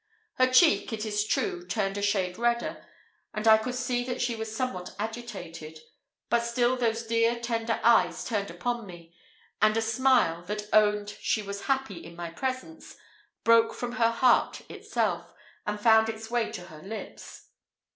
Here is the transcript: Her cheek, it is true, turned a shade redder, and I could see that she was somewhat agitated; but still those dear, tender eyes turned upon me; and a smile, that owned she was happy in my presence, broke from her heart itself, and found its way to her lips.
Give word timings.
Her 0.39 0.47
cheek, 0.47 0.91
it 0.91 1.05
is 1.05 1.27
true, 1.27 1.63
turned 1.63 1.95
a 1.95 2.01
shade 2.01 2.39
redder, 2.39 2.83
and 3.35 3.47
I 3.47 3.59
could 3.59 3.75
see 3.75 4.03
that 4.05 4.19
she 4.19 4.35
was 4.35 4.51
somewhat 4.55 4.95
agitated; 4.97 5.77
but 6.27 6.39
still 6.39 6.75
those 6.75 7.03
dear, 7.05 7.39
tender 7.39 7.79
eyes 7.83 8.25
turned 8.25 8.49
upon 8.49 8.87
me; 8.87 9.13
and 9.61 9.77
a 9.77 9.81
smile, 9.83 10.41
that 10.45 10.67
owned 10.73 11.11
she 11.21 11.43
was 11.43 11.65
happy 11.65 12.03
in 12.03 12.15
my 12.15 12.31
presence, 12.31 12.97
broke 13.43 13.75
from 13.75 13.91
her 13.91 14.09
heart 14.09 14.61
itself, 14.71 15.35
and 15.67 15.79
found 15.79 16.09
its 16.09 16.31
way 16.31 16.51
to 16.51 16.61
her 16.61 16.81
lips. 16.81 17.49